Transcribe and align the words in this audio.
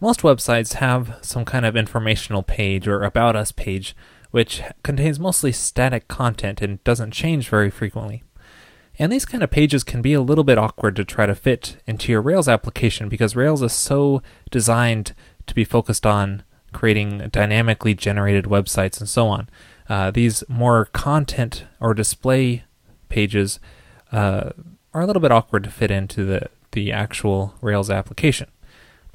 Most 0.00 0.20
websites 0.20 0.74
have 0.74 1.18
some 1.22 1.44
kind 1.44 1.66
of 1.66 1.76
informational 1.76 2.44
page 2.44 2.86
or 2.86 3.02
about 3.02 3.34
us 3.34 3.50
page, 3.50 3.96
which 4.30 4.62
contains 4.84 5.18
mostly 5.18 5.50
static 5.50 6.06
content 6.06 6.62
and 6.62 6.82
doesn't 6.84 7.10
change 7.10 7.48
very 7.48 7.68
frequently. 7.68 8.22
And 8.96 9.12
these 9.12 9.24
kind 9.24 9.42
of 9.42 9.50
pages 9.50 9.82
can 9.82 10.00
be 10.00 10.12
a 10.12 10.20
little 10.20 10.44
bit 10.44 10.58
awkward 10.58 10.94
to 10.96 11.04
try 11.04 11.26
to 11.26 11.34
fit 11.34 11.78
into 11.86 12.12
your 12.12 12.22
Rails 12.22 12.48
application 12.48 13.08
because 13.08 13.34
Rails 13.34 13.62
is 13.62 13.72
so 13.72 14.22
designed 14.50 15.14
to 15.46 15.54
be 15.54 15.64
focused 15.64 16.06
on 16.06 16.44
creating 16.72 17.28
dynamically 17.32 17.94
generated 17.94 18.44
websites 18.44 19.00
and 19.00 19.08
so 19.08 19.26
on. 19.26 19.48
Uh, 19.88 20.10
these 20.12 20.44
more 20.48 20.84
content 20.86 21.64
or 21.80 21.92
display 21.94 22.64
pages 23.08 23.58
uh, 24.12 24.50
are 24.94 25.02
a 25.02 25.06
little 25.06 25.22
bit 25.22 25.32
awkward 25.32 25.64
to 25.64 25.70
fit 25.70 25.90
into 25.90 26.24
the, 26.24 26.48
the 26.72 26.92
actual 26.92 27.54
Rails 27.60 27.90
application. 27.90 28.48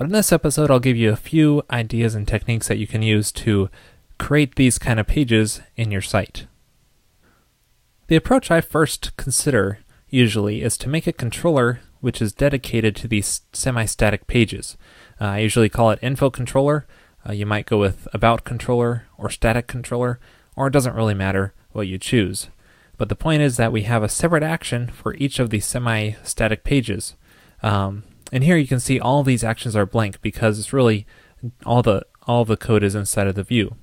But 0.03 0.09
in 0.09 0.15
this 0.15 0.33
episode, 0.33 0.69
I'll 0.69 0.81
give 0.81 0.97
you 0.97 1.13
a 1.13 1.15
few 1.15 1.63
ideas 1.71 2.13
and 2.13 2.27
techniques 2.27 2.67
that 2.67 2.77
you 2.77 2.85
can 2.85 3.01
use 3.01 3.31
to 3.31 3.69
create 4.17 4.55
these 4.55 4.77
kind 4.77 4.99
of 4.99 5.07
pages 5.07 5.61
in 5.77 5.91
your 5.91 6.01
site. 6.01 6.45
The 8.07 8.17
approach 8.17 8.51
I 8.51 8.59
first 8.59 9.15
consider 9.15 9.79
usually 10.09 10.61
is 10.61 10.75
to 10.79 10.89
make 10.89 11.07
a 11.07 11.13
controller 11.13 11.79
which 12.01 12.21
is 12.21 12.33
dedicated 12.33 12.97
to 12.97 13.07
these 13.07 13.43
semi 13.53 13.85
static 13.85 14.27
pages. 14.27 14.75
Uh, 15.21 15.25
I 15.25 15.37
usually 15.37 15.69
call 15.69 15.91
it 15.91 15.99
info 16.01 16.29
controller. 16.29 16.85
Uh, 17.25 17.31
you 17.31 17.45
might 17.45 17.65
go 17.65 17.77
with 17.77 18.05
about 18.11 18.43
controller 18.43 19.05
or 19.17 19.29
static 19.29 19.67
controller, 19.67 20.19
or 20.57 20.67
it 20.67 20.73
doesn't 20.73 20.97
really 20.97 21.13
matter 21.13 21.53
what 21.71 21.87
you 21.87 21.97
choose. 21.97 22.49
But 22.97 23.07
the 23.07 23.15
point 23.15 23.41
is 23.41 23.55
that 23.55 23.71
we 23.71 23.83
have 23.83 24.03
a 24.03 24.09
separate 24.09 24.43
action 24.43 24.89
for 24.89 25.15
each 25.15 25.39
of 25.39 25.49
these 25.49 25.65
semi 25.65 26.15
static 26.23 26.65
pages. 26.65 27.15
Um, 27.61 28.03
and 28.33 28.43
here 28.43 28.57
you 28.57 28.65
can 28.65 28.79
see 28.79 28.99
all 28.99 29.21
these 29.21 29.43
actions 29.43 29.75
are 29.75 29.85
blank 29.85 30.19
because 30.23 30.57
it's 30.57 30.73
really 30.73 31.05
all 31.67 31.83
the 31.83 32.03
all 32.23 32.43
the 32.45 32.57
code 32.57 32.81
is 32.83 32.95
inside 32.95 33.27
of 33.27 33.35
the 33.35 33.43
view. 33.43 33.75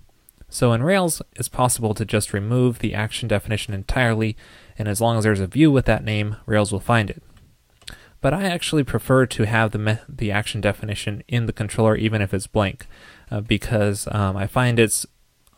So 0.49 0.73
in 0.73 0.83
Rails, 0.83 1.23
it's 1.37 1.49
possible 1.49 1.95
to 1.95 2.05
just 2.05 2.33
remove 2.33 2.81
the 2.81 2.93
action 2.93 3.29
definition 3.29 3.73
entirely, 3.73 4.37
and 4.77 4.89
as 4.89 5.01
long 5.01 5.17
as 5.17 5.23
there's 5.23 5.39
a 5.39 5.47
view 5.47 5.71
with 5.71 5.85
that 5.85 6.03
name, 6.03 6.35
Rails 6.47 6.73
will 6.73 6.81
find 6.81 7.09
it. 7.09 7.23
But 8.21 8.35
I 8.35 8.43
actually 8.43 8.83
prefer 8.83 9.25
to 9.25 9.47
have 9.47 9.71
the 9.71 9.79
me- 9.79 9.99
the 10.09 10.33
action 10.33 10.61
definition 10.61 11.23
in 11.29 11.47
the 11.47 11.53
controller 11.53 11.95
even 11.95 12.21
if 12.21 12.35
it's 12.35 12.49
blank, 12.49 12.89
uh, 13.31 13.43
because 13.43 14.09
um, 14.11 14.37
I 14.37 14.49
find 14.49 14.81
it's 14.81 15.07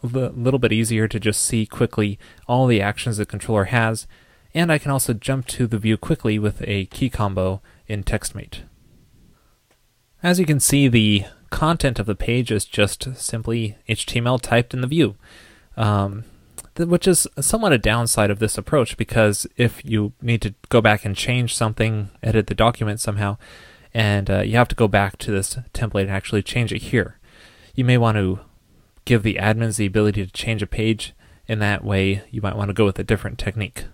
a 0.02 0.06
little 0.06 0.58
bit 0.58 0.72
easier 0.72 1.08
to 1.08 1.18
just 1.18 1.42
see 1.42 1.64
quickly 1.64 2.18
all 2.46 2.66
the 2.66 2.82
actions 2.82 3.16
the 3.16 3.24
controller 3.24 3.64
has, 3.64 4.06
and 4.52 4.70
I 4.70 4.76
can 4.76 4.90
also 4.90 5.14
jump 5.14 5.46
to 5.46 5.66
the 5.66 5.78
view 5.78 5.96
quickly 5.96 6.38
with 6.38 6.62
a 6.66 6.84
key 6.86 7.08
combo 7.08 7.62
in 7.88 8.04
TextMate. 8.04 8.64
As 10.22 10.38
you 10.38 10.46
can 10.46 10.60
see, 10.60 10.86
the 10.86 11.24
content 11.50 11.98
of 11.98 12.06
the 12.06 12.14
page 12.14 12.52
is 12.52 12.64
just 12.64 13.16
simply 13.16 13.76
HTML 13.88 14.40
typed 14.40 14.72
in 14.72 14.80
the 14.80 14.86
view, 14.86 15.16
um, 15.76 16.24
th- 16.76 16.88
which 16.88 17.08
is 17.08 17.26
somewhat 17.40 17.72
a 17.72 17.78
downside 17.78 18.30
of 18.30 18.38
this 18.38 18.56
approach 18.56 18.96
because 18.96 19.46
if 19.56 19.84
you 19.84 20.12
need 20.22 20.40
to 20.42 20.54
go 20.68 20.80
back 20.80 21.04
and 21.04 21.16
change 21.16 21.56
something, 21.56 22.10
edit 22.22 22.46
the 22.46 22.54
document 22.54 23.00
somehow, 23.00 23.36
and 23.92 24.30
uh, 24.30 24.40
you 24.40 24.56
have 24.56 24.68
to 24.68 24.76
go 24.76 24.86
back 24.86 25.18
to 25.18 25.32
this 25.32 25.56
template 25.74 26.02
and 26.02 26.10
actually 26.10 26.42
change 26.42 26.72
it 26.72 26.82
here, 26.82 27.18
you 27.74 27.84
may 27.84 27.98
want 27.98 28.16
to 28.16 28.38
give 29.04 29.24
the 29.24 29.34
admins 29.40 29.76
the 29.76 29.86
ability 29.86 30.24
to 30.24 30.32
change 30.32 30.62
a 30.62 30.66
page. 30.66 31.14
In 31.48 31.58
that 31.58 31.84
way, 31.84 32.22
you 32.30 32.40
might 32.40 32.56
want 32.56 32.68
to 32.68 32.74
go 32.74 32.84
with 32.84 32.98
a 33.00 33.04
different 33.04 33.38
technique. 33.38 33.86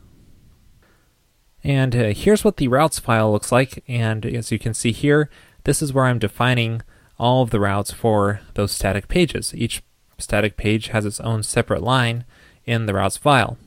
And 1.65 1.97
uh, 1.97 2.13
here's 2.15 2.45
what 2.45 2.59
the 2.59 2.69
routes 2.69 2.99
file 2.99 3.33
looks 3.33 3.51
like. 3.51 3.83
And 3.89 4.25
as 4.27 4.53
you 4.53 4.59
can 4.59 4.75
see 4.75 4.93
here, 4.93 5.31
this 5.65 5.83
is 5.83 5.93
where 5.93 6.05
I'm 6.07 6.19
defining 6.19 6.83
all 7.19 7.43
of 7.43 7.51
the 7.51 7.61
routes 7.61 7.93
for 7.93 8.41
those 8.55 8.73
static 8.73 9.09
pages. 9.09 9.55
Each 9.55 9.83
static 10.19 10.57
page 10.57 10.89
has 10.89 11.05
its 11.05 11.21
own 11.21 11.43
separate 11.43 11.83
line 11.83 12.25
in 12.65 12.87
the 12.87 12.95
routes 12.95 13.17
file. 13.17 13.59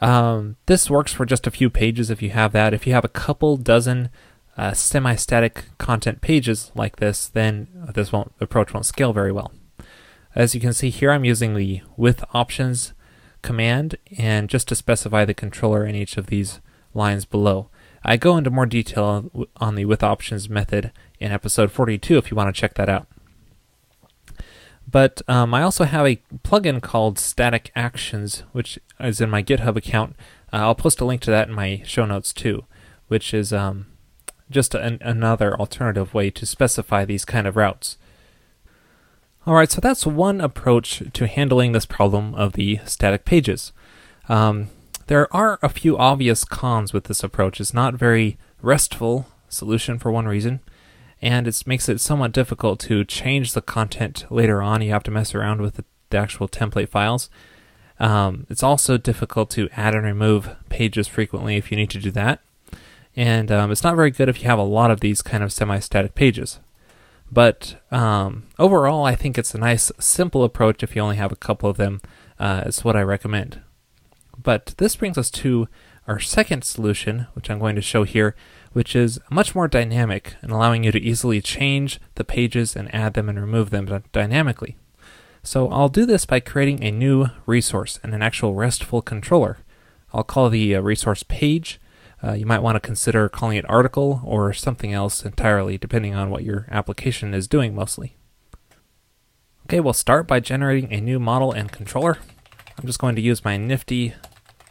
Um, 0.00 0.56
this 0.66 0.90
works 0.90 1.12
for 1.12 1.24
just 1.24 1.46
a 1.46 1.50
few 1.52 1.70
pages 1.70 2.10
if 2.10 2.20
you 2.20 2.30
have 2.30 2.52
that. 2.52 2.74
If 2.74 2.86
you 2.86 2.92
have 2.92 3.04
a 3.04 3.08
couple 3.08 3.56
dozen 3.56 4.10
uh, 4.56 4.72
semi-static 4.72 5.66
content 5.78 6.20
pages 6.20 6.70
like 6.74 6.96
this, 6.96 7.28
then 7.28 7.68
this 7.94 8.12
won't, 8.12 8.32
approach 8.40 8.72
won't 8.72 8.86
scale 8.86 9.12
very 9.12 9.32
well. 9.32 9.52
As 10.34 10.54
you 10.54 10.60
can 10.60 10.72
see 10.72 10.90
here, 10.90 11.10
I'm 11.10 11.24
using 11.24 11.54
the 11.54 11.82
with 11.96 12.24
options 12.34 12.92
command 13.42 13.96
and 14.18 14.48
just 14.48 14.68
to 14.68 14.74
specify 14.74 15.24
the 15.24 15.34
controller 15.34 15.86
in 15.86 15.94
each 15.94 16.16
of 16.16 16.26
these 16.26 16.60
lines 16.92 17.24
below. 17.24 17.68
I 18.04 18.16
go 18.16 18.36
into 18.36 18.50
more 18.50 18.66
detail 18.66 19.48
on 19.56 19.74
the 19.74 19.84
with 19.84 20.02
options 20.02 20.48
method 20.48 20.92
in 21.20 21.32
episode 21.32 21.70
42 21.70 22.18
if 22.18 22.30
you 22.30 22.36
want 22.36 22.54
to 22.54 22.58
check 22.58 22.74
that 22.74 22.88
out. 22.88 23.06
But 24.90 25.22
um, 25.28 25.54
I 25.54 25.62
also 25.62 25.84
have 25.84 26.06
a 26.06 26.20
plugin 26.44 26.82
called 26.82 27.18
Static 27.18 27.72
Actions, 27.74 28.42
which 28.52 28.78
is 29.00 29.20
in 29.20 29.30
my 29.30 29.42
GitHub 29.42 29.76
account. 29.76 30.14
Uh, 30.52 30.58
I'll 30.58 30.74
post 30.74 31.00
a 31.00 31.04
link 31.04 31.20
to 31.22 31.30
that 31.30 31.48
in 31.48 31.54
my 31.54 31.82
show 31.84 32.04
notes 32.04 32.32
too, 32.32 32.64
which 33.08 33.32
is 33.32 33.52
um, 33.52 33.86
just 34.50 34.74
an, 34.74 34.98
another 35.00 35.58
alternative 35.58 36.14
way 36.14 36.30
to 36.30 36.46
specify 36.46 37.04
these 37.04 37.24
kind 37.24 37.46
of 37.46 37.56
routes. 37.56 37.96
Alright, 39.46 39.72
so 39.72 39.80
that's 39.80 40.06
one 40.06 40.40
approach 40.40 41.02
to 41.12 41.26
handling 41.26 41.72
this 41.72 41.86
problem 41.86 42.34
of 42.34 42.54
the 42.54 42.80
static 42.86 43.24
pages. 43.24 43.72
Um, 44.28 44.68
there 45.06 45.34
are 45.36 45.58
a 45.60 45.68
few 45.68 45.98
obvious 45.98 46.44
cons 46.44 46.92
with 46.92 47.04
this 47.04 47.22
approach. 47.22 47.60
It's 47.60 47.74
not 47.74 47.94
very 47.94 48.38
restful 48.62 49.26
solution 49.50 49.98
for 49.98 50.10
one 50.10 50.26
reason, 50.26 50.60
and 51.24 51.48
it 51.48 51.66
makes 51.66 51.88
it 51.88 52.02
somewhat 52.02 52.32
difficult 52.32 52.78
to 52.78 53.02
change 53.02 53.54
the 53.54 53.62
content 53.62 54.26
later 54.28 54.60
on. 54.60 54.82
You 54.82 54.90
have 54.90 55.02
to 55.04 55.10
mess 55.10 55.34
around 55.34 55.62
with 55.62 55.76
the, 55.76 55.84
the 56.10 56.18
actual 56.18 56.48
template 56.48 56.90
files. 56.90 57.30
Um, 57.98 58.46
it's 58.50 58.62
also 58.62 58.98
difficult 58.98 59.48
to 59.52 59.70
add 59.72 59.94
and 59.94 60.04
remove 60.04 60.54
pages 60.68 61.08
frequently 61.08 61.56
if 61.56 61.70
you 61.70 61.78
need 61.78 61.88
to 61.90 61.98
do 61.98 62.10
that. 62.10 62.40
And 63.16 63.50
um, 63.50 63.72
it's 63.72 63.82
not 63.82 63.96
very 63.96 64.10
good 64.10 64.28
if 64.28 64.42
you 64.42 64.48
have 64.50 64.58
a 64.58 64.62
lot 64.62 64.90
of 64.90 65.00
these 65.00 65.22
kind 65.22 65.42
of 65.42 65.50
semi 65.50 65.78
static 65.78 66.14
pages. 66.14 66.60
But 67.32 67.80
um, 67.90 68.44
overall, 68.58 69.06
I 69.06 69.14
think 69.14 69.38
it's 69.38 69.54
a 69.54 69.58
nice, 69.58 69.90
simple 69.98 70.44
approach 70.44 70.82
if 70.82 70.94
you 70.94 71.00
only 71.00 71.16
have 71.16 71.32
a 71.32 71.36
couple 71.36 71.70
of 71.70 71.78
them. 71.78 72.02
Uh, 72.38 72.64
it's 72.66 72.84
what 72.84 72.96
I 72.96 73.02
recommend. 73.02 73.62
But 74.36 74.74
this 74.76 74.94
brings 74.94 75.16
us 75.16 75.30
to 75.30 75.68
our 76.06 76.20
second 76.20 76.64
solution, 76.64 77.28
which 77.32 77.50
I'm 77.50 77.58
going 77.58 77.76
to 77.76 77.82
show 77.82 78.02
here, 78.02 78.36
which 78.74 78.94
is 78.94 79.18
much 79.30 79.54
more 79.54 79.68
dynamic 79.68 80.34
and 80.42 80.52
allowing 80.52 80.84
you 80.84 80.92
to 80.92 81.00
easily 81.00 81.40
change 81.40 82.00
the 82.16 82.24
pages 82.24 82.76
and 82.76 82.94
add 82.94 83.14
them 83.14 83.28
and 83.28 83.40
remove 83.40 83.70
them 83.70 84.04
dynamically. 84.12 84.76
So 85.42 85.68
I'll 85.68 85.88
do 85.88 86.04
this 86.04 86.26
by 86.26 86.40
creating 86.40 86.82
a 86.82 86.90
new 86.90 87.26
resource 87.46 88.00
and 88.02 88.14
an 88.14 88.22
actual 88.22 88.54
RESTful 88.54 89.02
controller. 89.02 89.58
I'll 90.12 90.24
call 90.24 90.50
the 90.50 90.74
uh, 90.74 90.80
resource 90.80 91.22
page. 91.22 91.80
Uh, 92.22 92.32
you 92.32 92.46
might 92.46 92.62
want 92.62 92.76
to 92.76 92.80
consider 92.80 93.28
calling 93.28 93.56
it 93.56 93.68
article 93.68 94.22
or 94.24 94.52
something 94.52 94.92
else 94.92 95.24
entirely, 95.24 95.78
depending 95.78 96.14
on 96.14 96.30
what 96.30 96.44
your 96.44 96.66
application 96.70 97.34
is 97.34 97.46
doing 97.46 97.74
mostly. 97.74 98.16
Okay, 99.66 99.80
we'll 99.80 99.92
start 99.92 100.26
by 100.26 100.40
generating 100.40 100.92
a 100.92 101.00
new 101.00 101.18
model 101.18 101.52
and 101.52 101.70
controller. 101.70 102.18
I'm 102.78 102.86
just 102.86 102.98
going 102.98 103.14
to 103.14 103.22
use 103.22 103.44
my 103.44 103.56
nifty 103.56 104.14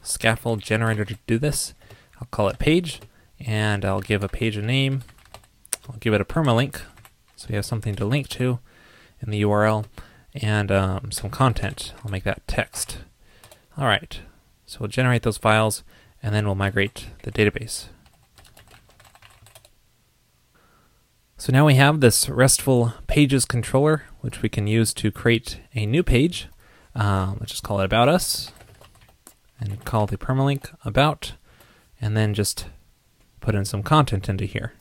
scaffold 0.01 0.61
generator 0.61 1.05
to 1.05 1.17
do 1.25 1.37
this. 1.37 1.73
I'll 2.19 2.27
call 2.31 2.49
it 2.49 2.59
page, 2.59 2.99
and 3.45 3.85
I'll 3.85 4.01
give 4.01 4.23
a 4.23 4.29
page 4.29 4.57
a 4.57 4.61
name. 4.61 5.03
I'll 5.89 5.97
give 5.97 6.13
it 6.13 6.21
a 6.21 6.25
permalink, 6.25 6.81
so 7.35 7.47
we 7.49 7.55
have 7.55 7.65
something 7.65 7.95
to 7.95 8.05
link 8.05 8.29
to 8.29 8.59
in 9.21 9.31
the 9.31 9.41
URL, 9.41 9.85
and 10.33 10.71
um, 10.71 11.11
some 11.11 11.29
content. 11.29 11.93
I'll 12.03 12.11
make 12.11 12.23
that 12.23 12.47
text. 12.47 12.99
All 13.77 13.85
right, 13.85 14.19
so 14.65 14.79
we'll 14.79 14.89
generate 14.89 15.23
those 15.23 15.37
files, 15.37 15.83
and 16.21 16.33
then 16.33 16.45
we'll 16.45 16.55
migrate 16.55 17.07
the 17.23 17.31
database. 17.31 17.85
So 21.37 21.51
now 21.51 21.65
we 21.65 21.75
have 21.75 21.99
this 21.99 22.29
RESTful 22.29 22.93
pages 23.07 23.43
controller, 23.43 24.03
which 24.21 24.41
we 24.41 24.47
can 24.47 24.65
use 24.65 24.93
to 24.93 25.11
create 25.11 25.59
a 25.75 25.85
new 25.85 26.01
page. 26.01 26.47
Um, 26.95 27.37
let's 27.39 27.51
just 27.51 27.63
call 27.63 27.81
it 27.81 27.85
About 27.85 28.07
Us 28.07 28.51
and 29.59 29.83
call 29.83 30.07
the 30.07 30.17
permalink 30.17 30.73
About, 30.85 31.33
and 31.99 32.15
then 32.15 32.33
just 32.33 32.67
put 33.43 33.55
in 33.55 33.65
some 33.65 33.83
content 33.83 34.29
into 34.29 34.45
here. 34.45 34.73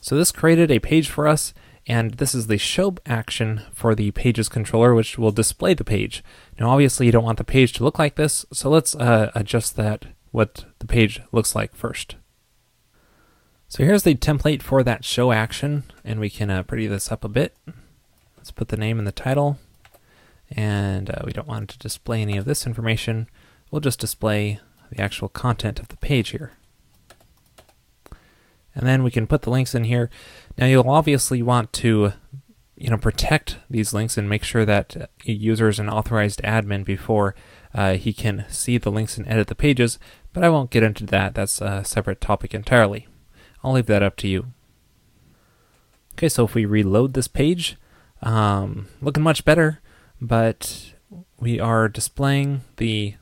So 0.00 0.16
this 0.16 0.30
created 0.30 0.70
a 0.70 0.78
page 0.78 1.08
for 1.08 1.26
us, 1.26 1.52
and 1.86 2.14
this 2.14 2.34
is 2.34 2.46
the 2.46 2.58
show 2.58 2.94
action 3.06 3.62
for 3.72 3.94
the 3.94 4.12
pages 4.12 4.48
controller, 4.48 4.94
which 4.94 5.18
will 5.18 5.32
display 5.32 5.74
the 5.74 5.84
page. 5.84 6.22
Now, 6.60 6.70
obviously, 6.70 7.06
you 7.06 7.12
don't 7.12 7.24
want 7.24 7.38
the 7.38 7.44
page 7.44 7.72
to 7.74 7.84
look 7.84 7.98
like 7.98 8.14
this, 8.14 8.46
so 8.52 8.70
let's 8.70 8.94
uh, 8.94 9.32
adjust 9.34 9.74
that, 9.76 10.06
what 10.30 10.66
the 10.78 10.86
page 10.86 11.20
looks 11.32 11.56
like 11.56 11.74
first. 11.74 12.16
So 13.68 13.84
here's 13.84 14.04
the 14.04 14.14
template 14.14 14.62
for 14.62 14.84
that 14.84 15.04
show 15.04 15.32
action, 15.32 15.84
and 16.04 16.20
we 16.20 16.30
can 16.30 16.50
uh, 16.50 16.62
pretty 16.62 16.86
this 16.86 17.10
up 17.10 17.24
a 17.24 17.28
bit. 17.28 17.56
Let's 18.36 18.52
put 18.52 18.68
the 18.68 18.76
name 18.76 18.98
and 18.98 19.06
the 19.08 19.12
title. 19.12 19.58
And 20.52 21.10
uh, 21.10 21.22
we 21.24 21.32
don't 21.32 21.48
want 21.48 21.70
to 21.70 21.78
display 21.78 22.22
any 22.22 22.36
of 22.36 22.44
this 22.44 22.64
information. 22.64 23.28
We'll 23.70 23.80
just 23.80 23.98
display 23.98 24.60
the 24.90 25.00
actual 25.00 25.28
content 25.28 25.78
of 25.78 25.88
the 25.88 25.96
page 25.96 26.30
here. 26.30 26.52
And 28.74 28.86
then 28.86 29.02
we 29.02 29.10
can 29.10 29.26
put 29.26 29.42
the 29.42 29.50
links 29.50 29.74
in 29.74 29.84
here. 29.84 30.10
Now 30.58 30.66
you'll 30.66 30.90
obviously 30.90 31.42
want 31.42 31.72
to 31.74 32.12
you 32.76 32.90
know 32.90 32.98
protect 32.98 33.56
these 33.70 33.94
links 33.94 34.18
and 34.18 34.28
make 34.28 34.44
sure 34.44 34.64
that 34.66 35.10
a 35.26 35.32
user 35.32 35.68
is 35.68 35.78
an 35.78 35.88
authorized 35.88 36.42
admin 36.42 36.84
before 36.84 37.34
uh, 37.74 37.94
he 37.94 38.12
can 38.12 38.44
see 38.48 38.78
the 38.78 38.90
links 38.90 39.18
and 39.18 39.28
edit 39.28 39.48
the 39.48 39.54
pages, 39.54 39.98
but 40.32 40.44
I 40.44 40.48
won't 40.48 40.70
get 40.70 40.82
into 40.82 41.04
that. 41.06 41.34
That's 41.34 41.60
a 41.60 41.84
separate 41.84 42.20
topic 42.20 42.54
entirely. 42.54 43.06
I'll 43.62 43.72
leave 43.72 43.86
that 43.86 44.02
up 44.02 44.16
to 44.16 44.28
you. 44.28 44.46
Okay, 46.14 46.30
so 46.30 46.44
if 46.44 46.54
we 46.54 46.64
reload 46.64 47.12
this 47.12 47.28
page, 47.28 47.76
um, 48.22 48.88
looking 49.02 49.22
much 49.22 49.44
better, 49.44 49.82
but 50.20 50.94
we 51.38 51.60
are 51.60 51.88
displaying 51.88 52.62
the 52.76 53.16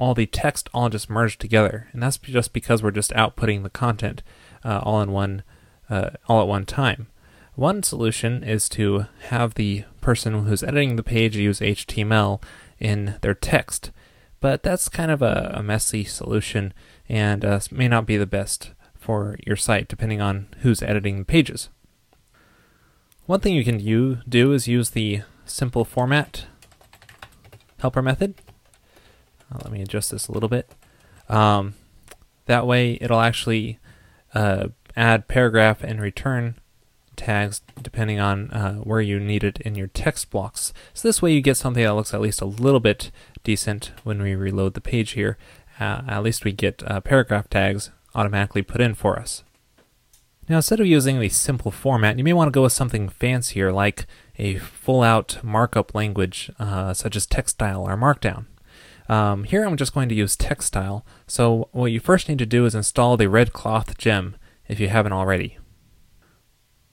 all 0.00 0.14
the 0.14 0.26
text 0.26 0.68
all 0.72 0.88
just 0.88 1.10
merged 1.10 1.40
together, 1.40 1.88
and 1.92 2.02
that's 2.02 2.18
just 2.18 2.52
because 2.52 2.82
we're 2.82 2.90
just 2.90 3.12
outputting 3.12 3.62
the 3.62 3.70
content 3.70 4.22
uh, 4.64 4.80
all 4.82 5.00
in 5.02 5.12
one 5.12 5.42
uh, 5.88 6.10
all 6.26 6.40
at 6.40 6.48
one 6.48 6.64
time. 6.64 7.08
One 7.54 7.82
solution 7.82 8.42
is 8.42 8.68
to 8.70 9.06
have 9.28 9.54
the 9.54 9.84
person 10.00 10.44
who's 10.44 10.62
editing 10.62 10.96
the 10.96 11.02
page 11.02 11.36
use 11.36 11.60
HTML 11.60 12.42
in 12.78 13.16
their 13.20 13.34
text, 13.34 13.90
but 14.40 14.62
that's 14.62 14.88
kind 14.88 15.10
of 15.10 15.20
a, 15.20 15.52
a 15.56 15.62
messy 15.62 16.04
solution 16.04 16.72
and 17.08 17.44
uh, 17.44 17.60
may 17.70 17.88
not 17.88 18.06
be 18.06 18.16
the 18.16 18.26
best 18.26 18.70
for 18.94 19.36
your 19.46 19.56
site 19.56 19.88
depending 19.88 20.20
on 20.20 20.46
who's 20.60 20.82
editing 20.82 21.18
the 21.18 21.24
pages. 21.24 21.68
One 23.26 23.40
thing 23.40 23.54
you 23.54 23.64
can 23.64 23.78
do, 23.78 24.18
do 24.28 24.52
is 24.52 24.66
use 24.66 24.90
the 24.90 25.22
simple 25.44 25.84
format 25.84 26.46
helper 27.80 28.02
method. 28.02 28.34
Uh, 29.50 29.58
let 29.62 29.72
me 29.72 29.82
adjust 29.82 30.10
this 30.10 30.28
a 30.28 30.32
little 30.32 30.48
bit. 30.48 30.70
Um, 31.28 31.74
that 32.46 32.66
way 32.66 32.98
it'll 33.00 33.20
actually 33.20 33.78
uh, 34.34 34.68
add 34.96 35.28
paragraph 35.28 35.82
and 35.82 36.00
return 36.00 36.56
tags 37.16 37.60
depending 37.80 38.18
on 38.18 38.50
uh, 38.50 38.74
where 38.76 39.00
you 39.00 39.20
need 39.20 39.44
it 39.44 39.60
in 39.60 39.74
your 39.74 39.88
text 39.88 40.30
blocks. 40.30 40.72
So 40.94 41.06
this 41.06 41.20
way 41.20 41.32
you 41.32 41.40
get 41.40 41.56
something 41.56 41.82
that 41.82 41.94
looks 41.94 42.14
at 42.14 42.20
least 42.20 42.40
a 42.40 42.46
little 42.46 42.80
bit 42.80 43.10
decent 43.44 43.92
when 44.04 44.22
we 44.22 44.34
reload 44.34 44.74
the 44.74 44.80
page 44.80 45.12
here. 45.12 45.36
Uh, 45.78 46.02
at 46.08 46.22
least 46.22 46.44
we 46.44 46.52
get 46.52 46.82
uh, 46.86 47.00
paragraph 47.00 47.48
tags 47.48 47.90
automatically 48.14 48.62
put 48.62 48.80
in 48.80 48.94
for 48.94 49.18
us. 49.18 49.44
Now 50.48 50.56
instead 50.56 50.80
of 50.80 50.86
using 50.86 51.20
the 51.20 51.28
simple 51.28 51.70
format, 51.70 52.18
you 52.18 52.24
may 52.24 52.32
want 52.32 52.48
to 52.48 52.52
go 52.52 52.62
with 52.62 52.72
something 52.72 53.08
fancier 53.08 53.70
like 53.70 54.06
a 54.36 54.56
full-out 54.56 55.38
markup 55.44 55.94
language 55.94 56.50
uh, 56.58 56.92
such 56.94 57.14
as 57.14 57.26
Textile 57.26 57.82
or 57.82 57.96
Markdown. 57.96 58.46
Um, 59.10 59.42
here 59.42 59.64
I'm 59.64 59.76
just 59.76 59.92
going 59.92 60.08
to 60.08 60.14
use 60.14 60.36
textile, 60.36 61.04
so 61.26 61.68
what 61.72 61.90
you 61.90 61.98
first 61.98 62.28
need 62.28 62.38
to 62.38 62.46
do 62.46 62.64
is 62.64 62.76
install 62.76 63.16
the 63.16 63.24
RedCloth 63.24 63.98
gem 63.98 64.36
if 64.68 64.78
you 64.78 64.86
haven't 64.86 65.12
already. 65.12 65.58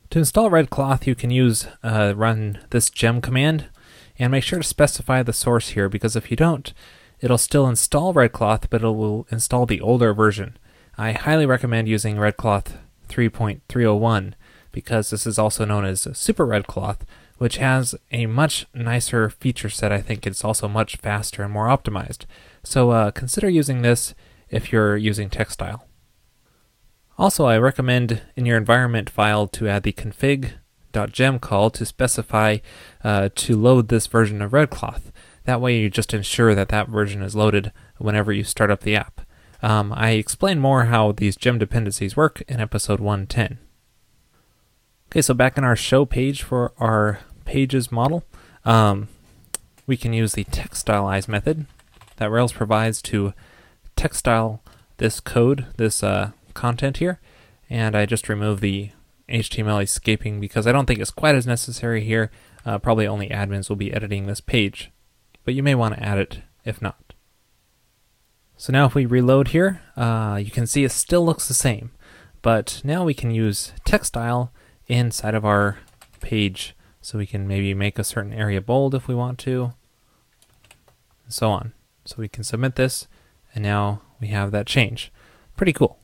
To 0.09 0.17
install 0.17 0.49
RedCloth, 0.49 1.05
you 1.05 1.13
can 1.13 1.29
use 1.29 1.67
uh, 1.83 2.15
run 2.17 2.57
this 2.71 2.89
gem 2.89 3.21
command, 3.21 3.67
and 4.17 4.31
make 4.31 4.43
sure 4.43 4.57
to 4.57 4.67
specify 4.67 5.21
the 5.21 5.31
source 5.31 5.69
here 5.69 5.89
because 5.89 6.15
if 6.15 6.31
you 6.31 6.35
don't, 6.35 6.73
it'll 7.19 7.37
still 7.37 7.67
install 7.67 8.15
RedCloth, 8.15 8.63
but 8.71 8.81
it 8.81 8.87
will 8.87 9.27
install 9.29 9.67
the 9.67 9.79
older 9.79 10.11
version. 10.11 10.57
I 10.97 11.11
highly 11.11 11.45
recommend 11.45 11.87
using 11.87 12.15
RedCloth 12.15 12.77
3.301 13.09 14.33
because 14.71 15.11
this 15.11 15.27
is 15.27 15.37
also 15.37 15.65
known 15.65 15.85
as 15.85 16.05
SuperRedCloth, 16.05 17.01
which 17.37 17.57
has 17.57 17.95
a 18.11 18.25
much 18.25 18.65
nicer 18.73 19.29
feature 19.29 19.69
set. 19.69 19.91
I 19.91 20.01
think 20.01 20.25
it's 20.25 20.43
also 20.43 20.67
much 20.67 20.97
faster 20.97 21.43
and 21.43 21.53
more 21.53 21.67
optimized. 21.67 22.25
So 22.63 22.91
uh, 22.91 23.11
consider 23.11 23.49
using 23.49 23.81
this 23.81 24.15
if 24.49 24.71
you're 24.71 24.97
using 24.97 25.29
Textile. 25.29 25.85
Also, 27.17 27.45
I 27.45 27.57
recommend 27.57 28.21
in 28.35 28.45
your 28.45 28.57
environment 28.57 29.09
file 29.09 29.47
to 29.47 29.67
add 29.67 29.83
the 29.83 29.93
config.gem 29.93 31.39
call 31.39 31.69
to 31.71 31.85
specify 31.85 32.57
uh, 33.03 33.29
to 33.35 33.57
load 33.57 33.87
this 33.87 34.07
version 34.07 34.41
of 34.41 34.51
RedCloth. 34.51 35.11
That 35.45 35.61
way 35.61 35.79
you 35.79 35.89
just 35.89 36.13
ensure 36.13 36.53
that 36.53 36.69
that 36.69 36.89
version 36.89 37.21
is 37.23 37.35
loaded 37.35 37.71
whenever 37.97 38.31
you 38.31 38.43
start 38.43 38.69
up 38.69 38.81
the 38.81 38.95
app. 38.95 39.21
Um, 39.63 39.91
I 39.93 40.11
explain 40.11 40.59
more 40.59 40.85
how 40.85 41.11
these 41.11 41.35
gem 41.35 41.57
dependencies 41.57 42.15
work 42.15 42.43
in 42.47 42.59
episode 42.59 42.99
110. 42.99 43.57
Okay, 45.09 45.21
so 45.21 45.33
back 45.33 45.57
in 45.57 45.63
our 45.63 45.75
show 45.75 46.05
page 46.05 46.43
for 46.43 46.73
our 46.77 47.21
pages 47.47 47.91
model, 47.91 48.23
um, 48.65 49.07
we 49.87 49.97
can 49.97 50.13
use 50.13 50.33
the 50.33 50.43
textilize 50.43 51.27
method 51.27 51.65
that 52.17 52.29
Rails 52.29 52.51
provides 52.51 53.01
to 53.03 53.33
textile 53.95 54.61
this 54.97 55.19
code, 55.19 55.65
this 55.77 56.03
uh, 56.03 56.31
content 56.53 56.97
here, 56.97 57.19
and 57.69 57.95
I 57.95 58.05
just 58.05 58.29
remove 58.29 58.59
the 58.59 58.91
HTML 59.29 59.81
escaping 59.81 60.39
because 60.39 60.67
I 60.67 60.71
don't 60.71 60.85
think 60.85 60.99
it's 60.99 61.11
quite 61.11 61.35
as 61.35 61.47
necessary 61.47 62.03
here. 62.03 62.29
Uh, 62.65 62.77
probably 62.77 63.07
only 63.07 63.29
admins 63.29 63.69
will 63.69 63.75
be 63.77 63.93
editing 63.93 64.27
this 64.27 64.41
page, 64.41 64.91
but 65.45 65.53
you 65.53 65.63
may 65.63 65.75
want 65.75 65.95
to 65.95 66.03
add 66.03 66.17
it 66.17 66.41
if 66.65 66.81
not. 66.81 67.13
So 68.57 68.73
now 68.73 68.85
if 68.85 68.95
we 68.95 69.05
reload 69.05 69.49
here, 69.49 69.81
uh, 69.95 70.39
you 70.43 70.51
can 70.51 70.67
see 70.67 70.83
it 70.83 70.91
still 70.91 71.25
looks 71.25 71.47
the 71.47 71.53
same, 71.53 71.91
but 72.41 72.81
now 72.83 73.05
we 73.05 73.13
can 73.13 73.31
use 73.31 73.71
textile 73.85 74.51
inside 74.87 75.35
of 75.35 75.45
our 75.45 75.77
page. 76.19 76.75
So 77.07 77.17
we 77.17 77.25
can 77.25 77.47
maybe 77.47 77.73
make 77.73 77.97
a 77.97 78.03
certain 78.03 78.33
area 78.33 78.59
bold 78.59 78.93
if 78.93 79.07
we 79.07 79.15
want 79.15 79.39
to, 79.39 79.71
and 81.23 81.33
so 81.33 81.49
on. 81.49 81.71
So 82.03 82.17
we 82.19 82.27
can 82.27 82.43
submit 82.43 82.75
this, 82.75 83.07
and 83.55 83.63
now 83.63 84.01
we 84.19 84.27
have 84.27 84.51
that 84.51 84.67
change. 84.67 85.09
Pretty 85.55 85.71
cool. 85.71 85.99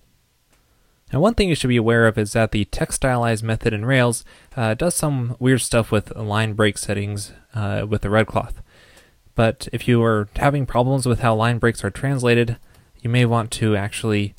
Now, 1.11 1.19
one 1.19 1.33
thing 1.33 1.49
you 1.49 1.55
should 1.55 1.67
be 1.67 1.75
aware 1.75 2.07
of 2.07 2.17
is 2.17 2.31
that 2.31 2.53
the 2.53 2.63
textilize 2.63 3.43
method 3.43 3.73
in 3.73 3.83
Rails 3.83 4.23
uh, 4.55 4.75
does 4.75 4.95
some 4.95 5.35
weird 5.39 5.59
stuff 5.59 5.91
with 5.91 6.15
line 6.15 6.53
break 6.53 6.77
settings 6.77 7.33
uh, 7.53 7.85
with 7.85 8.01
the 8.01 8.07
RedCloth. 8.07 8.61
But 9.35 9.67
if 9.73 9.89
you 9.89 10.01
are 10.03 10.29
having 10.37 10.65
problems 10.65 11.05
with 11.05 11.19
how 11.19 11.35
line 11.35 11.57
breaks 11.57 11.83
are 11.83 11.91
translated, 11.91 12.55
you 13.01 13.09
may 13.09 13.25
want 13.25 13.51
to 13.51 13.75
actually 13.75 14.35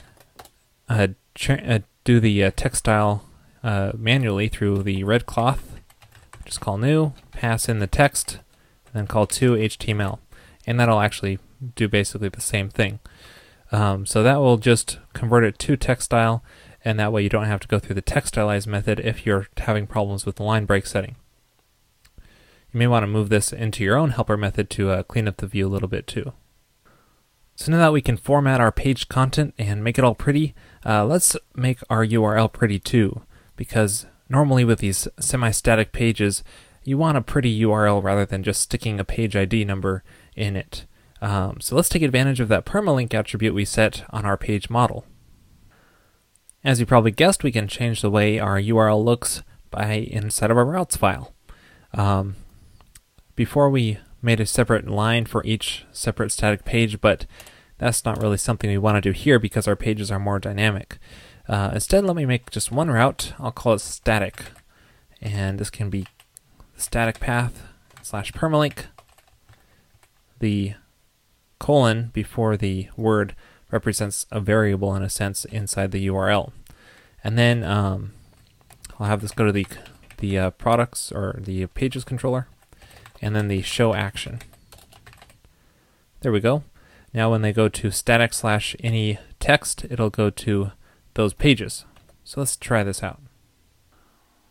uh, 0.89 1.09
uh 1.47 1.79
do 2.05 2.21
the 2.21 2.43
uh, 2.43 2.53
text 2.57 2.89
uh, 2.89 3.19
manually 3.95 4.49
through 4.49 4.83
the 4.83 5.05
RedCloth. 5.05 5.74
Just 6.45 6.61
call 6.61 6.79
new, 6.79 7.13
pass 7.33 7.69
in 7.69 7.79
the 7.79 7.87
text, 7.87 8.39
and 8.87 8.95
then 8.95 9.07
call 9.07 9.27
to 9.27 9.53
HTML. 9.53 10.19
And 10.67 10.79
that'll 10.79 11.01
actually 11.01 11.39
do 11.75 11.89
basically 11.89 12.29
the 12.29 12.41
same 12.41 12.69
thing. 12.69 12.99
Um, 13.73 14.07
so 14.07 14.23
that 14.23 14.39
will 14.39 14.57
just 14.57 14.99
convert 15.15 15.45
it 15.45 15.59
to 15.61 15.77
textile 15.77 16.45
and 16.85 16.99
that 16.99 17.13
way 17.13 17.23
you 17.23 17.29
don't 17.29 17.47
have 17.47 17.61
to 17.61 17.69
go 17.69 17.79
through 17.79 17.95
the 17.95 18.03
textilize 18.03 18.67
method 18.67 19.01
if 19.01 19.25
you're 19.25 19.49
having 19.57 19.87
problems 19.87 20.27
with 20.27 20.37
the 20.37 20.43
line 20.43 20.67
break 20.67 20.87
setting. 20.87 21.17
You 22.73 22.79
may 22.79 22.87
want 22.87 23.05
to 23.05 23.09
move 23.09 23.31
this 23.31 23.53
into 23.53 23.83
your 23.83 23.97
own 23.97 24.11
helper 24.11 24.37
method 24.37 24.69
to 24.71 24.91
uh, 24.91 25.03
clean 25.05 25.27
up 25.27 25.39
the 25.39 25.47
view 25.47 25.67
a 25.67 25.71
little 25.71 25.89
bit 25.89 26.07
too. 26.07 26.33
So 27.57 27.71
now 27.73 27.79
that 27.79 27.93
we 27.93 28.03
can 28.03 28.17
format 28.17 28.61
our 28.61 28.73
page 28.73 29.09
content 29.09 29.55
and 29.57 29.83
make 29.83 29.97
it 29.97 30.05
all 30.05 30.15
pretty, 30.15 30.55
uh, 30.85 31.05
let's 31.07 31.37
make 31.55 31.79
our 31.89 32.05
URL 32.05 32.53
pretty 32.53 32.81
too, 32.81 33.23
because 33.57 34.07
normally 34.29 34.65
with 34.65 34.79
these 34.79 35.09
semi-static 35.19 35.93
pages, 35.93 36.43
you 36.83 36.99
want 36.99 37.17
a 37.17 37.23
pretty 37.23 37.61
URL 37.61 38.03
rather 38.03 38.27
than 38.27 38.43
just 38.43 38.61
sticking 38.61 39.01
a 39.01 39.05
page 39.05 39.35
ID 39.35 39.65
number 39.65 40.03
in 40.37 40.57
it. 40.57 40.87
Um, 41.23 41.61
so 41.61 41.75
let's 41.75 41.89
take 41.89 42.03
advantage 42.03 42.41
of 42.41 42.49
that 42.49 42.67
permalink 42.67 43.15
attribute 43.15 43.55
we 43.55 43.65
set 43.65 44.05
on 44.11 44.25
our 44.25 44.37
page 44.37 44.69
model. 44.69 45.07
As 46.63 46.81
you 46.81 46.87
probably 46.87 47.11
guessed, 47.11 47.43
we 47.43 47.53
can 47.53 47.69
change 47.69 48.01
the 48.01 48.11
way 48.11 48.39
our 48.39 48.61
URL 48.61 49.03
looks 49.03 49.43
by 49.71 49.93
inside 49.93 50.51
of 50.51 50.57
our 50.57 50.65
routes 50.65 50.97
file. 50.97 51.35
Um, 51.93 52.37
before 53.37 53.71
we 53.71 53.99
made 54.23 54.41
a 54.41 54.47
separate 54.47 54.89
line 54.89 55.27
for 55.27 55.45
each 55.45 55.85
separate 55.93 56.33
static 56.33 56.65
page, 56.65 57.01
but 57.01 57.27
that's 57.79 58.05
not 58.05 58.21
really 58.21 58.37
something 58.37 58.71
we 58.71 58.79
want 58.79 58.97
to 58.97 59.01
do 59.01 59.13
here 59.13 59.39
because 59.39 59.69
our 59.69 59.77
pages 59.77 60.11
are 60.11 60.19
more 60.19 60.39
dynamic. 60.39 60.99
Uh, 61.49 61.71
instead, 61.75 62.05
let 62.05 62.17
me 62.17 62.25
make 62.25 62.51
just 62.51 62.73
one 62.73 62.91
route. 62.91 63.33
I'll 63.39 63.53
call 63.53 63.75
it 63.75 63.81
static. 63.81 64.47
And 65.21 65.59
this 65.59 65.71
can 65.71 65.91
be 65.91 66.07
static 66.77 67.21
path 67.21 67.63
slash 68.03 68.33
permalink. 68.33 68.87
The 70.39 70.75
colon 71.59 72.11
before 72.13 72.57
the 72.57 72.89
word 72.97 73.35
represents 73.71 74.27
a 74.31 74.41
variable 74.41 74.95
in 74.95 75.03
a 75.03 75.11
sense 75.11 75.45
inside 75.47 75.91
the 75.91 76.07
URL. 76.07 76.53
And 77.23 77.39
then 77.39 77.65
um, 77.65 78.13
I'll 78.99 79.07
have 79.07 79.21
this 79.21 79.33
go 79.33 79.45
to 79.45 79.53
the 79.53 79.67
the 80.19 80.39
uh, 80.39 80.51
products 80.51 81.11
or 81.11 81.41
the 81.43 81.67
pages 81.67 82.05
controller, 82.05 82.47
and 83.21 83.35
then 83.35 83.49
the 83.49 83.63
show 83.63 83.95
action. 83.95 84.41
There 86.21 86.33
we 86.33 86.41
go. 86.41 86.63
Now 87.13 87.31
when 87.31 87.43
they 87.43 87.53
go 87.53 87.69
to 87.69 87.91
static 87.91 88.33
slash 88.33 88.77
any 88.81 89.19
text, 89.41 89.85
it'll 89.91 90.11
go 90.11 90.31
to 90.31 90.73
those 91.15 91.35
pages. 91.35 91.85
So 92.25 92.41
let's 92.41 92.57
try 92.57 92.83
this 92.83 93.03
out. 93.03 93.21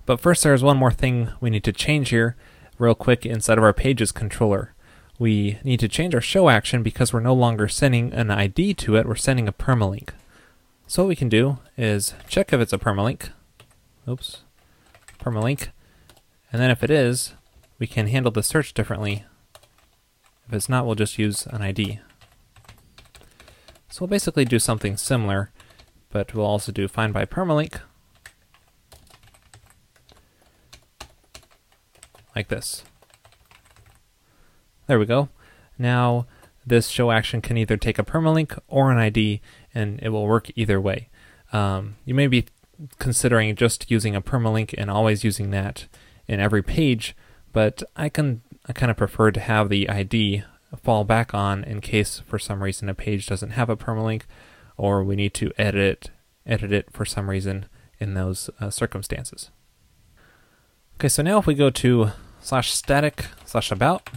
But 0.05 0.19
first 0.19 0.43
there's 0.43 0.63
one 0.63 0.77
more 0.77 0.91
thing 0.91 1.29
we 1.39 1.49
need 1.49 1.63
to 1.63 1.71
change 1.71 2.09
here 2.09 2.35
real 2.77 2.95
quick 2.95 3.25
inside 3.25 3.57
of 3.57 3.63
our 3.63 3.73
pages 3.73 4.11
controller 4.11 4.73
we 5.19 5.59
need 5.63 5.79
to 5.79 5.87
change 5.87 6.15
our 6.15 6.21
show 6.21 6.49
action 6.49 6.83
because 6.83 7.13
we're 7.13 7.19
no 7.19 7.33
longer 7.33 7.67
sending 7.67 8.11
an 8.13 8.31
ID 8.31 8.73
to 8.75 8.95
it, 8.95 9.07
we're 9.07 9.15
sending 9.15 9.47
a 9.47 9.53
permalink. 9.53 10.09
So 10.87 11.03
what 11.03 11.09
we 11.09 11.15
can 11.15 11.29
do 11.29 11.59
is 11.77 12.13
check 12.27 12.51
if 12.51 12.59
it's 12.59 12.73
a 12.73 12.77
permalink. 12.77 13.29
Oops. 14.07 14.41
Permalink. 15.19 15.69
And 16.51 16.61
then 16.61 16.71
if 16.71 16.83
it 16.83 16.91
is, 16.91 17.33
we 17.79 17.87
can 17.87 18.07
handle 18.07 18.31
the 18.31 18.43
search 18.43 18.73
differently. 18.73 19.23
If 20.47 20.53
it's 20.53 20.69
not, 20.69 20.85
we'll 20.85 20.95
just 20.95 21.17
use 21.17 21.47
an 21.47 21.61
ID. 21.61 21.99
So 23.89 24.01
we'll 24.01 24.09
basically 24.09 24.45
do 24.45 24.59
something 24.59 24.97
similar, 24.97 25.51
but 26.13 26.35
we'll 26.35 26.45
also 26.45 26.71
do 26.71 26.87
find 26.87 27.11
by 27.11 27.25
permalink. 27.25 27.81
Like 32.35 32.49
this. 32.49 32.83
There 34.85 34.99
we 34.99 35.07
go. 35.07 35.29
Now, 35.79 36.27
this 36.65 36.87
show 36.87 37.09
action 37.09 37.41
can 37.41 37.57
either 37.57 37.77
take 37.77 37.97
a 37.97 38.03
permalink 38.03 38.57
or 38.67 38.91
an 38.91 38.99
ID, 38.99 39.41
and 39.73 39.99
it 40.03 40.09
will 40.09 40.27
work 40.27 40.51
either 40.55 40.79
way. 40.79 41.09
Um, 41.51 41.95
you 42.05 42.13
may 42.13 42.27
be 42.27 42.45
considering 42.99 43.55
just 43.55 43.89
using 43.89 44.15
a 44.15 44.21
permalink 44.21 44.75
and 44.77 44.91
always 44.91 45.23
using 45.23 45.49
that 45.49 45.87
in 46.27 46.39
every 46.39 46.61
page, 46.61 47.15
but 47.51 47.81
I 47.95 48.09
can 48.09 48.43
I 48.67 48.73
kind 48.73 48.91
of 48.91 48.97
prefer 48.97 49.31
to 49.31 49.39
have 49.39 49.69
the 49.69 49.89
ID 49.89 50.43
fall 50.81 51.03
back 51.03 51.33
on 51.33 51.63
in 51.63 51.81
case 51.81 52.21
for 52.25 52.37
some 52.37 52.63
reason 52.63 52.87
a 52.87 52.93
page 52.93 53.25
doesn't 53.27 53.51
have 53.51 53.69
a 53.69 53.77
permalink 53.77 54.23
or 54.77 55.03
we 55.03 55.15
need 55.15 55.33
to 55.35 55.51
edit 55.57 55.81
it, 55.81 56.11
edit 56.45 56.71
it 56.71 56.91
for 56.91 57.05
some 57.05 57.29
reason 57.29 57.65
in 57.99 58.13
those 58.13 58.49
uh, 58.59 58.69
circumstances. 58.69 59.49
Okay, 60.95 61.09
so 61.09 61.23
now 61.23 61.39
if 61.39 61.47
we 61.47 61.55
go 61.55 61.69
to 61.69 62.11
slash 62.41 62.71
static 62.71 63.25
slash 63.45 63.71
about, 63.71 64.09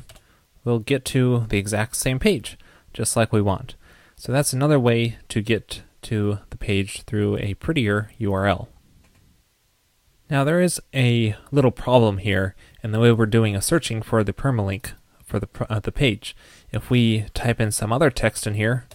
we'll 0.64 0.78
get 0.78 1.04
to 1.06 1.46
the 1.48 1.58
exact 1.58 1.96
same 1.96 2.18
page, 2.18 2.58
just 2.92 3.16
like 3.16 3.32
we 3.32 3.40
want. 3.40 3.74
So 4.16 4.32
that's 4.32 4.52
another 4.52 4.80
way 4.80 5.18
to 5.28 5.42
get 5.42 5.82
to 6.02 6.38
the 6.50 6.56
page 6.56 7.02
through 7.02 7.36
a 7.38 7.54
prettier 7.54 8.10
URL. 8.20 8.68
Now 10.28 10.42
there 10.42 10.60
is 10.60 10.80
a 10.94 11.36
little 11.52 11.70
problem 11.70 12.18
here 12.18 12.54
in 12.82 12.92
the 12.92 13.00
way 13.00 13.12
we're 13.12 13.26
doing 13.26 13.54
a 13.54 13.62
searching 13.62 14.02
for 14.02 14.24
the 14.24 14.32
permalink 14.32 14.92
for 15.24 15.40
the, 15.40 15.48
uh, 15.68 15.80
the 15.80 15.92
page. 15.92 16.36
If 16.72 16.90
we 16.90 17.26
type 17.34 17.60
in 17.60 17.70
some 17.72 17.92
other 17.92 18.10
text 18.10 18.46
in 18.46 18.54
here, 18.54 18.86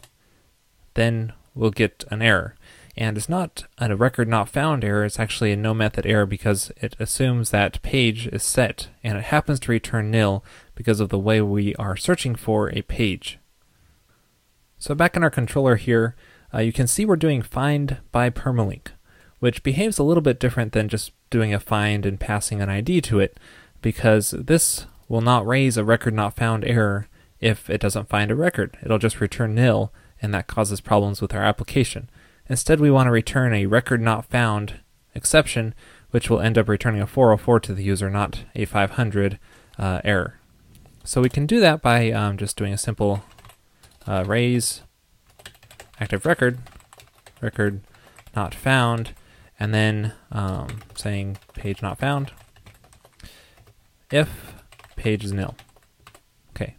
then 0.94 1.34
we'll 1.56 1.72
get 1.72 2.04
an 2.10 2.22
error. 2.22 2.56
And 2.98 3.18
it's 3.18 3.30
not 3.30 3.66
a 3.80 3.96
record 3.96 4.28
not 4.28 4.50
found 4.50 4.84
error, 4.84 5.06
it's 5.06 5.20
actually 5.20 5.52
a 5.52 5.56
no 5.56 5.74
method 5.74 6.06
error 6.06 6.26
because 6.26 6.72
it 6.78 6.96
assumes 7.00 7.50
that 7.50 7.82
page 7.82 8.28
is 8.28 8.44
set 8.44 8.90
and 9.04 9.18
it 9.18 9.26
happens 9.26 9.60
to 9.62 9.72
return 9.72 10.12
nil 10.12 10.44
because 10.76 11.00
of 11.00 11.10
the 11.10 11.20
way 11.20 11.42
we 11.42 11.74
are 11.76 11.96
searching 11.96 12.36
for 12.36 12.70
a 12.72 12.82
page. 12.82 13.40
So 14.78 14.94
back 14.96 15.16
in 15.16 15.24
our 15.24 15.30
controller 15.30 15.76
here, 15.76 16.16
uh, 16.54 16.60
you 16.60 16.74
can 16.74 16.88
see 16.88 17.06
we're 17.06 17.16
doing 17.16 17.42
find 17.42 17.98
by 18.12 18.30
permalink, 18.30 18.88
which 19.40 19.64
behaves 19.64 20.00
a 20.00 20.04
little 20.04 20.22
bit 20.22 20.40
different 20.40 20.74
than 20.74 20.90
just 20.90 21.12
doing 21.30 21.54
a 21.54 21.60
find 21.60 22.06
and 22.06 22.20
passing 22.20 22.62
an 22.62 22.70
ID 22.70 23.02
to 23.02 23.20
it, 23.20 23.40
because 23.82 24.32
this 24.32 24.86
will 25.08 25.22
not 25.22 25.48
raise 25.48 25.78
a 25.78 25.86
record 25.86 26.14
not 26.14 26.36
found 26.36 26.66
error 26.66 27.08
if 27.40 27.70
it 27.70 27.80
doesn't 27.80 28.10
find 28.10 28.32
a 28.32 28.36
record. 28.36 28.78
It'll 28.84 28.98
just 28.98 29.22
return 29.22 29.56
nil, 29.56 29.94
and 30.22 30.34
that 30.34 30.48
causes 30.48 30.82
problems 30.82 31.22
with 31.22 31.34
our 31.34 31.44
application. 31.44 32.10
Instead, 32.48 32.80
we 32.80 32.92
want 32.92 33.08
to 33.08 33.12
return 33.12 33.54
a 33.54 33.66
record 33.66 34.02
not 34.02 34.26
found 34.26 34.80
exception, 35.16 35.74
which 36.12 36.30
will 36.30 36.40
end 36.40 36.58
up 36.58 36.68
returning 36.68 37.02
a 37.02 37.08
404 37.08 37.60
to 37.62 37.74
the 37.74 37.84
user, 37.84 38.10
not 38.10 38.44
a 38.56 38.66
500 38.66 39.40
uh, 39.80 40.02
error. 40.04 40.36
So 41.04 41.22
we 41.22 41.30
can 41.30 41.46
do 41.46 41.60
that 41.60 41.82
by 41.82 42.12
um, 42.12 42.38
just 42.38 42.58
doing 42.58 42.74
a 42.74 42.78
simple 42.78 43.24
uh, 44.06 44.24
raise 44.28 44.82
active 46.00 46.26
record, 46.26 46.60
record 47.42 47.82
not 48.36 48.54
found, 48.54 49.14
and 49.60 49.74
then 49.74 50.14
um, 50.32 50.82
saying 50.96 51.38
page 51.54 51.82
not 51.82 51.98
found 51.98 52.32
if 54.12 54.54
page 54.96 55.24
is 55.24 55.32
nil. 55.32 55.56
Okay, 56.56 56.76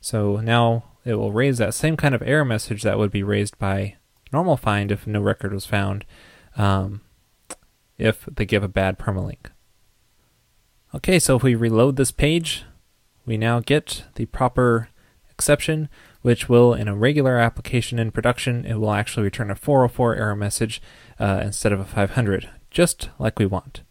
so 0.00 0.36
now 0.38 0.84
it 1.06 1.14
will 1.14 1.32
raise 1.32 1.58
that 1.58 1.72
same 1.72 1.96
kind 1.96 2.14
of 2.14 2.22
error 2.22 2.44
message 2.44 2.82
that 2.82 2.98
would 2.98 3.12
be 3.12 3.22
raised 3.22 3.56
by 3.58 3.96
normal 4.32 4.56
find 4.56 4.90
if 4.90 5.06
no 5.06 5.20
record 5.20 5.52
was 5.52 5.64
found 5.64 6.04
um, 6.56 7.00
if 7.96 8.26
they 8.26 8.44
give 8.44 8.64
a 8.64 8.68
bad 8.68 8.98
permalink. 8.98 9.46
Okay, 10.94 11.18
so 11.18 11.36
if 11.36 11.42
we 11.42 11.54
reload 11.54 11.96
this 11.96 12.10
page, 12.10 12.64
we 13.24 13.36
now 13.36 13.60
get 13.60 14.04
the 14.16 14.26
proper 14.26 14.88
exception, 15.30 15.88
which 16.22 16.48
will, 16.48 16.74
in 16.74 16.88
a 16.88 16.96
regular 16.96 17.38
application 17.38 17.98
in 17.98 18.10
production, 18.10 18.64
it 18.64 18.74
will 18.74 18.92
actually 18.92 19.24
return 19.24 19.50
a 19.50 19.54
404 19.54 20.16
error 20.16 20.36
message 20.36 20.82
uh, 21.20 21.40
instead 21.44 21.72
of 21.72 21.78
a 21.78 21.84
500, 21.84 22.50
just 22.70 23.10
like 23.18 23.38
we 23.38 23.46
want. 23.46 23.82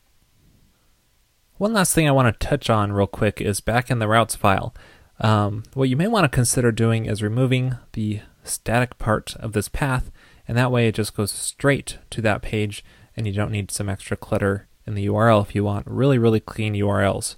One 1.57 1.71
last 1.71 1.93
thing 1.93 2.09
I 2.09 2.11
want 2.11 2.37
to 2.37 2.47
touch 2.47 2.69
on 2.69 2.91
real 2.91 3.07
quick 3.07 3.39
is 3.39 3.61
back 3.61 3.89
in 3.89 3.99
the 3.99 4.09
routes 4.09 4.35
file. 4.35 4.73
Um, 5.19 5.63
what 5.73 5.89
you 5.89 5.95
may 5.95 6.07
want 6.07 6.25
to 6.25 6.35
consider 6.35 6.71
doing 6.71 7.05
is 7.05 7.23
removing 7.23 7.77
the 7.93 8.21
static 8.43 8.97
part 8.97 9.35
of 9.37 9.53
this 9.53 9.69
path, 9.69 10.11
and 10.47 10.57
that 10.57 10.71
way 10.71 10.87
it 10.87 10.95
just 10.95 11.15
goes 11.15 11.31
straight 11.31 11.97
to 12.11 12.21
that 12.21 12.41
page, 12.41 12.83
and 13.15 13.25
you 13.25 13.33
don't 13.33 13.51
need 13.51 13.71
some 13.71 13.89
extra 13.89 14.17
clutter 14.17 14.67
in 14.85 14.93
the 14.95 15.07
URL 15.07 15.41
if 15.41 15.55
you 15.55 15.63
want 15.63 15.87
really, 15.87 16.17
really 16.17 16.39
clean 16.39 16.73
URLs. 16.73 17.35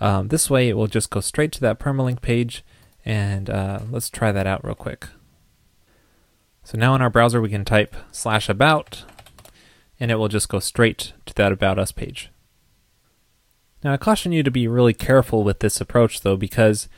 Um, 0.00 0.28
this 0.28 0.50
way 0.50 0.68
it 0.68 0.76
will 0.76 0.86
just 0.86 1.10
go 1.10 1.20
straight 1.20 1.52
to 1.52 1.60
that 1.60 1.78
permalink 1.78 2.20
page, 2.20 2.64
and 3.04 3.48
uh, 3.48 3.80
let's 3.90 4.10
try 4.10 4.32
that 4.32 4.46
out 4.46 4.64
real 4.64 4.74
quick. 4.74 5.06
So 6.64 6.78
now 6.78 6.94
in 6.94 7.02
our 7.02 7.10
browser 7.10 7.40
we 7.40 7.48
can 7.48 7.64
type 7.64 7.96
slash 8.10 8.48
about, 8.48 9.04
and 9.98 10.10
it 10.10 10.16
will 10.16 10.28
just 10.28 10.48
go 10.48 10.58
straight 10.58 11.12
to 11.26 11.34
that 11.34 11.52
About 11.52 11.78
Us 11.78 11.92
page. 11.92 12.30
Now 13.82 13.92
I 13.92 13.96
caution 13.96 14.32
you 14.32 14.42
to 14.42 14.50
be 14.50 14.68
really 14.68 14.94
careful 14.94 15.42
with 15.42 15.60
this 15.60 15.80
approach 15.80 16.20
though, 16.20 16.36
because 16.36 16.88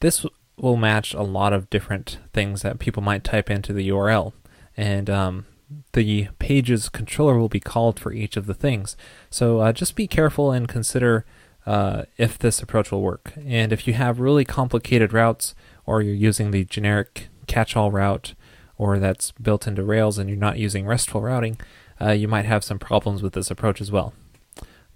this 0.00 0.26
will 0.56 0.76
match 0.76 1.14
a 1.14 1.22
lot 1.22 1.52
of 1.52 1.68
different 1.70 2.18
things 2.32 2.62
that 2.62 2.78
people 2.78 3.02
might 3.02 3.24
type 3.24 3.50
into 3.50 3.72
the 3.72 3.88
URL. 3.88 4.32
And 4.76 5.10
um, 5.10 5.46
the 5.92 6.28
page's 6.38 6.88
controller 6.88 7.38
will 7.38 7.48
be 7.48 7.60
called 7.60 7.98
for 7.98 8.12
each 8.12 8.36
of 8.36 8.46
the 8.46 8.54
things. 8.54 8.96
So 9.30 9.60
uh, 9.60 9.72
just 9.72 9.96
be 9.96 10.06
careful 10.06 10.52
and 10.52 10.68
consider 10.68 11.24
uh, 11.66 12.04
if 12.16 12.38
this 12.38 12.62
approach 12.62 12.90
will 12.90 13.02
work. 13.02 13.32
And 13.44 13.72
if 13.72 13.86
you 13.86 13.94
have 13.94 14.20
really 14.20 14.44
complicated 14.44 15.12
routes, 15.12 15.54
or 15.84 16.02
you're 16.02 16.14
using 16.14 16.50
the 16.50 16.64
generic 16.64 17.28
catch-all 17.46 17.90
route, 17.90 18.34
or 18.78 18.98
that's 18.98 19.32
built 19.32 19.66
into 19.66 19.82
Rails 19.82 20.18
and 20.18 20.28
you're 20.28 20.38
not 20.38 20.58
using 20.58 20.86
RESTful 20.86 21.22
routing, 21.22 21.58
uh, 22.00 22.10
you 22.10 22.28
might 22.28 22.44
have 22.44 22.62
some 22.62 22.78
problems 22.78 23.22
with 23.22 23.32
this 23.32 23.50
approach 23.50 23.80
as 23.80 23.90
well. 23.90 24.12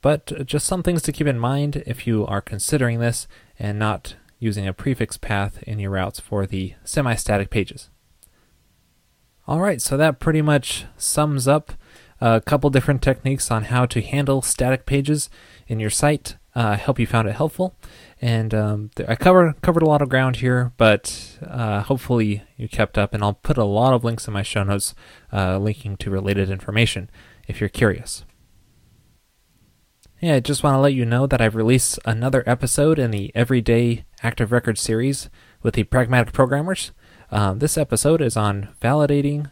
But 0.03 0.47
just 0.47 0.67
some 0.67 0.83
things 0.83 1.03
to 1.03 1.13
keep 1.13 1.27
in 1.27 1.39
mind 1.39 1.83
if 1.87 2.07
you 2.07 2.27
are 2.27 2.41
considering 2.41 3.01
this 3.01 3.27
and 3.59 3.79
not 3.79 4.15
using 4.41 4.67
a 4.67 4.73
prefix 4.73 5.17
path 5.17 5.63
in 5.63 5.79
your 5.79 5.93
routes 5.93 6.19
for 6.19 6.47
the 6.47 6.75
semi-static 6.83 7.51
pages. 7.51 7.91
Alright, 9.49 9.81
so 9.81 9.97
that 9.97 10.19
pretty 10.19 10.43
much 10.43 10.87
sums 10.97 11.47
up 11.47 11.73
a 12.21 12.41
couple 12.41 12.71
different 12.71 13.03
techniques 13.03 13.51
on 13.51 13.65
how 13.65 13.87
to 13.87 14.03
handle 14.03 14.43
static 14.43 14.87
pages 14.87 15.31
in 15.69 15.79
your 15.79 15.91
site. 15.91 16.37
Uh, 16.55 16.71
I 16.71 16.77
hope 16.77 16.99
you 16.99 17.07
found 17.07 17.29
it 17.29 17.37
helpful. 17.37 17.75
And 18.21 18.53
um, 18.53 18.91
I 19.09 19.15
covered 19.15 19.61
covered 19.63 19.83
a 19.83 19.89
lot 19.89 20.03
of 20.03 20.09
ground 20.09 20.37
here, 20.37 20.73
but 20.77 21.39
uh, 21.47 21.83
hopefully 21.83 22.43
you 22.57 22.69
kept 22.69 22.99
up. 22.99 23.15
And 23.15 23.23
I'll 23.23 23.35
put 23.35 23.57
a 23.57 23.65
lot 23.65 23.95
of 23.95 24.05
links 24.05 24.27
in 24.27 24.35
my 24.35 24.43
show 24.43 24.65
notes, 24.65 24.95
uh, 25.33 25.59
linking 25.59 25.97
to 25.99 26.11
related 26.11 26.51
information 26.51 27.09
if 27.47 27.61
you're 27.61 27.69
curious. 27.69 28.25
Yeah, 30.23 30.35
I 30.35 30.41
just 30.41 30.63
want 30.63 30.75
to 30.75 30.81
let 30.81 30.93
you 30.93 31.07
know 31.07 31.27
that 31.27 31.41
I've 31.41 31.57
released 31.57 31.99
another 32.05 32.45
episode 32.45 32.99
in 32.99 33.11
the 33.11 33.33
Everyday 33.35 34.05
Active 34.23 34.53
Record 34.53 34.77
series 34.77 35.31
with 35.63 35.73
the 35.73 35.85
Pragmatic 35.85 36.35
Programmers. 36.35 36.93
Um, 37.31 37.59
this 37.59 37.79
episode 37.79 38.21
is 38.21 38.37
on 38.37 38.69
validating 38.83 39.51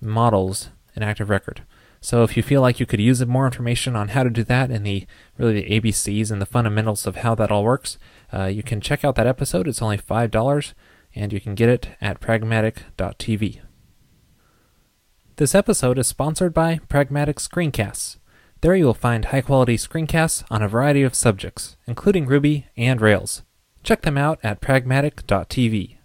models 0.00 0.70
in 0.94 1.02
Active 1.02 1.28
Record. 1.28 1.64
So 2.00 2.22
if 2.22 2.34
you 2.34 2.42
feel 2.42 2.62
like 2.62 2.80
you 2.80 2.86
could 2.86 2.98
use 2.98 3.24
more 3.26 3.44
information 3.44 3.94
on 3.94 4.08
how 4.08 4.22
to 4.22 4.30
do 4.30 4.42
that 4.44 4.70
and 4.70 4.86
the 4.86 5.06
really 5.36 5.60
the 5.60 5.80
ABCs 5.80 6.30
and 6.30 6.40
the 6.40 6.46
fundamentals 6.46 7.06
of 7.06 7.16
how 7.16 7.34
that 7.34 7.50
all 7.50 7.64
works, 7.64 7.98
uh, 8.32 8.44
you 8.44 8.62
can 8.62 8.80
check 8.80 9.04
out 9.04 9.16
that 9.16 9.26
episode. 9.26 9.68
It's 9.68 9.82
only 9.82 9.98
five 9.98 10.30
dollars, 10.30 10.72
and 11.14 11.30
you 11.30 11.42
can 11.42 11.54
get 11.54 11.68
it 11.68 11.90
at 12.00 12.20
pragmatic.tv. 12.20 13.60
This 15.36 15.54
episode 15.54 15.98
is 15.98 16.06
sponsored 16.06 16.54
by 16.54 16.78
Pragmatic 16.88 17.36
Screencasts. 17.36 18.16
There 18.62 18.74
you 18.74 18.86
will 18.86 18.94
find 18.94 19.26
high 19.26 19.42
quality 19.42 19.76
screencasts 19.76 20.44
on 20.50 20.62
a 20.62 20.68
variety 20.68 21.02
of 21.02 21.14
subjects, 21.14 21.76
including 21.86 22.26
Ruby 22.26 22.66
and 22.76 23.00
Rails. 23.00 23.42
Check 23.82 24.02
them 24.02 24.16
out 24.16 24.38
at 24.42 24.60
pragmatic.tv. 24.60 25.95